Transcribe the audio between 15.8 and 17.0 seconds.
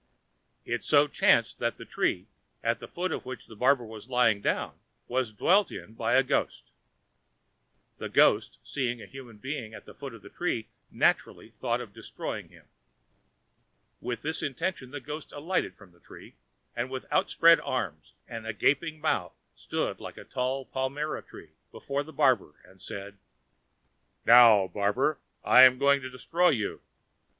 the tree, and,